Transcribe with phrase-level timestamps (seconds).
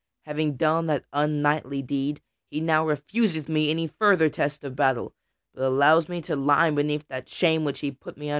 [0.23, 5.13] Having done that unknightly deed, he now refuseth me any further test of battle,
[5.53, 8.29] but allows me to lie beneath that shame which he put upon me.